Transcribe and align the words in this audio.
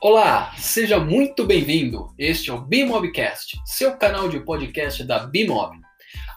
Olá, 0.00 0.54
seja 0.56 1.00
muito 1.00 1.44
bem-vindo. 1.44 2.14
Este 2.16 2.50
é 2.50 2.52
o 2.52 2.60
Bimobcast, 2.60 3.58
seu 3.66 3.96
canal 3.96 4.28
de 4.28 4.38
podcast 4.38 5.02
da 5.02 5.26
Bimob. 5.26 5.76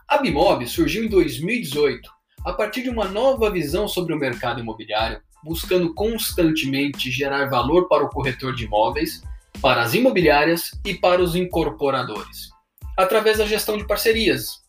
A 0.07 0.17
Bimob 0.17 0.65
surgiu 0.65 1.05
em 1.05 1.07
2018 1.07 2.09
a 2.43 2.53
partir 2.53 2.81
de 2.81 2.89
uma 2.89 3.05
nova 3.05 3.51
visão 3.51 3.87
sobre 3.87 4.15
o 4.15 4.17
mercado 4.17 4.59
imobiliário, 4.59 5.21
buscando 5.43 5.93
constantemente 5.93 7.11
gerar 7.11 7.51
valor 7.51 7.87
para 7.87 8.03
o 8.03 8.09
corretor 8.09 8.55
de 8.55 8.65
imóveis, 8.65 9.21
para 9.61 9.83
as 9.83 9.93
imobiliárias 9.93 10.71
e 10.83 10.95
para 10.95 11.21
os 11.21 11.35
incorporadores, 11.35 12.49
através 12.97 13.37
da 13.37 13.45
gestão 13.45 13.77
de 13.77 13.85
parcerias, 13.85 14.63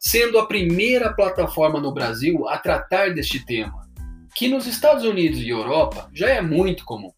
sendo 0.00 0.38
a 0.38 0.46
primeira 0.46 1.12
plataforma 1.12 1.78
no 1.78 1.92
Brasil 1.92 2.48
a 2.48 2.56
tratar 2.56 3.12
deste 3.12 3.44
tema, 3.44 3.86
que 4.34 4.48
nos 4.48 4.66
Estados 4.66 5.04
Unidos 5.04 5.40
e 5.40 5.50
Europa 5.50 6.08
já 6.14 6.30
é 6.30 6.40
muito 6.40 6.86
comum. 6.86 7.12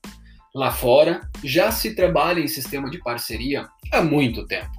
Lá 0.56 0.70
fora, 0.70 1.28
já 1.45 1.70
se 1.70 1.95
trabalha 1.95 2.41
em 2.41 2.48
sistema 2.48 2.88
de 2.88 2.96
parceria 2.96 3.69
há 3.92 4.01
muito 4.01 4.46
tempo. 4.46 4.73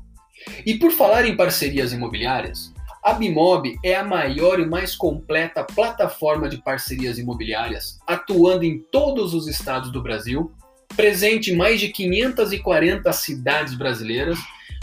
E 0.65 0.73
por 0.73 0.91
falar 0.91 1.27
em 1.27 1.37
parcerias 1.37 1.93
imobiliárias, 1.93 2.73
a 3.03 3.13
Bimob 3.13 3.77
é 3.83 3.93
a 3.93 4.03
maior 4.03 4.59
e 4.59 4.65
mais 4.65 4.95
completa 4.95 5.63
plataforma 5.63 6.49
de 6.49 6.57
parcerias 6.63 7.19
imobiliárias, 7.19 7.99
atuando 8.07 8.63
em 8.63 8.79
todos 8.91 9.35
os 9.35 9.47
estados 9.47 9.91
do 9.91 10.01
Brasil, 10.01 10.51
presente 10.95 11.51
em 11.51 11.55
mais 11.55 11.79
de 11.79 11.89
540 11.89 13.13
cidades 13.13 13.75
brasileiras, 13.75 14.39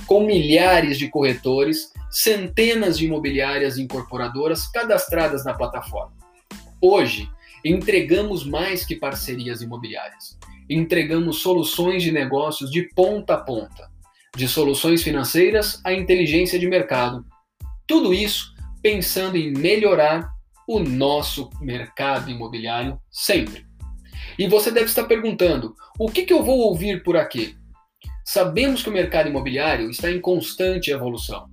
com 0.07 0.25
milhares 0.25 0.97
de 0.97 1.09
corretores, 1.09 1.93
centenas 2.09 2.97
de 2.97 3.07
imobiliárias 3.07 3.79
incorporadoras 3.79 4.69
cadastradas 4.69 5.45
na 5.45 5.55
plataforma. 5.55 6.13
Hoje, 6.81 7.29
entregamos 7.65 8.47
mais 8.47 8.87
que 8.87 8.95
parcerias 8.95 9.61
imobiliárias 9.61 10.39
entregamos 10.69 11.41
soluções 11.41 12.03
de 12.03 12.11
negócios 12.11 12.71
de 12.71 12.89
ponta 12.95 13.35
a 13.35 13.39
ponta, 13.39 13.89
de 14.37 14.49
soluções 14.49 15.03
financeiras 15.03 15.81
à 15.85 15.93
inteligência 15.93 16.59
de 16.59 16.67
mercado. 16.67 17.25
Tudo 17.87 18.13
isso 18.13 18.53
pensando 18.83 19.37
em 19.37 19.53
melhorar 19.53 20.29
o 20.67 20.81
nosso 20.81 21.51
mercado 21.61 22.31
imobiliário 22.31 22.99
sempre. 23.11 23.67
E 24.39 24.49
você 24.49 24.71
deve 24.71 24.87
estar 24.87 25.05
perguntando: 25.05 25.75
o 25.99 26.09
que, 26.09 26.23
que 26.23 26.33
eu 26.33 26.43
vou 26.43 26.59
ouvir 26.61 27.03
por 27.03 27.17
aqui? 27.17 27.57
Sabemos 28.25 28.83
que 28.83 28.89
o 28.89 28.93
mercado 28.93 29.29
imobiliário 29.29 29.91
está 29.91 30.11
em 30.11 30.21
constante 30.21 30.91
evolução. 30.91 31.47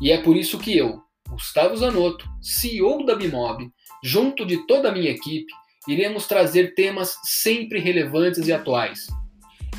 E 0.00 0.10
é 0.10 0.22
por 0.22 0.36
isso 0.36 0.58
que 0.58 0.76
eu, 0.76 1.00
Gustavo 1.28 1.76
Zanotto, 1.76 2.26
CEO 2.40 3.04
da 3.04 3.14
Bimob, 3.14 3.70
junto 4.02 4.44
de 4.44 4.66
toda 4.66 4.88
a 4.88 4.92
minha 4.92 5.10
equipe, 5.10 5.52
iremos 5.86 6.26
trazer 6.26 6.74
temas 6.74 7.16
sempre 7.22 7.80
relevantes 7.80 8.46
e 8.46 8.52
atuais, 8.52 9.06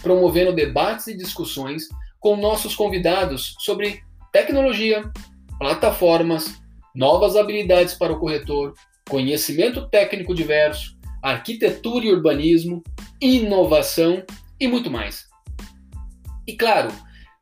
promovendo 0.01 0.53
debates 0.53 1.07
e 1.07 1.17
discussões 1.17 1.87
com 2.19 2.35
nossos 2.35 2.75
convidados 2.75 3.55
sobre 3.59 4.03
tecnologia, 4.31 5.09
plataformas, 5.57 6.61
novas 6.93 7.35
habilidades 7.35 7.93
para 7.93 8.13
o 8.13 8.19
corretor, 8.19 8.73
conhecimento 9.09 9.87
técnico 9.89 10.33
diverso, 10.33 10.97
arquitetura 11.21 12.05
e 12.05 12.11
urbanismo, 12.11 12.83
inovação 13.21 14.23
e 14.59 14.67
muito 14.67 14.91
mais. 14.91 15.27
E 16.47 16.55
claro, 16.55 16.91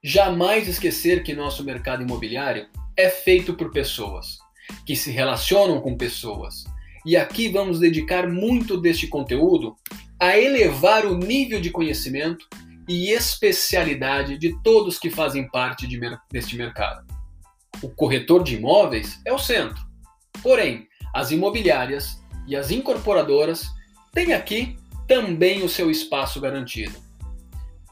jamais 0.03 0.67
esquecer 0.67 1.23
que 1.23 1.33
nosso 1.33 1.63
mercado 1.63 2.03
imobiliário 2.03 2.67
é 2.95 3.09
feito 3.09 3.53
por 3.53 3.71
pessoas, 3.71 4.37
que 4.85 4.95
se 4.95 5.11
relacionam 5.11 5.81
com 5.81 5.97
pessoas 5.97 6.63
e 7.05 7.17
aqui 7.17 7.49
vamos 7.49 7.79
dedicar 7.79 8.27
muito 8.27 8.77
deste 8.77 9.07
conteúdo 9.07 9.75
a 10.19 10.37
elevar 10.37 11.05
o 11.05 11.17
nível 11.17 11.59
de 11.59 11.69
conhecimento 11.69 12.47
e 12.87 13.11
especialidade 13.11 14.37
de 14.37 14.55
todos 14.63 14.99
que 14.99 15.09
fazem 15.09 15.47
parte 15.49 15.87
de 15.87 15.99
deste 16.31 16.55
mercado. 16.55 17.05
O 17.81 17.89
corretor 17.89 18.43
de 18.43 18.55
imóveis 18.55 19.19
é 19.25 19.33
o 19.33 19.39
centro, 19.39 19.83
porém, 20.41 20.87
as 21.13 21.31
imobiliárias 21.31 22.21
e 22.47 22.55
as 22.55 22.71
incorporadoras 22.71 23.65
têm 24.13 24.33
aqui 24.33 24.77
também 25.07 25.63
o 25.63 25.69
seu 25.69 25.91
espaço 25.91 26.39
garantido. 26.39 26.95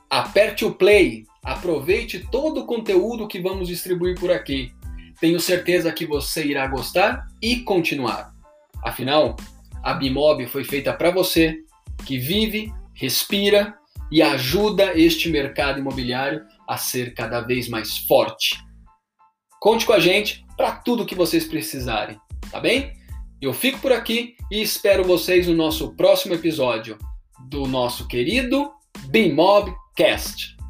Aperte 0.09 0.66
o 0.66 0.74
play, 0.74 1.25
aproveite 1.44 2.28
todo 2.31 2.62
o 2.62 2.66
conteúdo 2.66 3.28
que 3.28 3.41
vamos 3.41 3.68
distribuir 3.68 4.19
por 4.19 4.31
aqui. 4.31 4.74
Tenho 5.19 5.40
certeza 5.40 5.91
que 5.91 6.06
você 6.06 6.46
irá 6.46 6.68
gostar 6.68 7.28
e 7.41 7.57
continuar. 7.57 8.34
Afinal, 8.84 9.36
a 9.84 9.94
Bimob 9.94 10.46
foi 10.47 10.64
feita 10.64 10.94
para 10.94 11.12
você 11.12 11.58
que 12.06 12.18
vive, 12.18 12.72
respira 12.94 13.75
e 14.12 14.22
ajuda 14.22 14.97
este 14.97 15.30
mercado 15.30 15.80
imobiliário 15.80 16.42
a 16.68 16.78
ser 16.78 17.14
cada 17.14 17.42
vez 17.42 17.69
mais 17.69 18.00
forte. 18.00 18.58
Conte 19.59 19.86
com 19.86 19.94
a 19.94 20.00
gente 20.00 20.46
para 20.58 20.72
tudo 20.72 21.06
que 21.06 21.16
vocês 21.16 21.46
precisarem, 21.46 22.19
tá 22.52 22.59
bem? 22.59 22.94
Eu 23.42 23.53
fico 23.53 23.80
por 23.80 23.92
aqui 23.92 24.36
e 24.52 24.62
espero 24.62 25.03
vocês 25.03 25.48
no 25.48 25.56
nosso 25.56 25.96
próximo 25.96 26.34
episódio 26.34 26.98
do 27.50 27.66
nosso 27.66 28.08
querido 28.08 28.72
Bimobcast. 29.08 30.61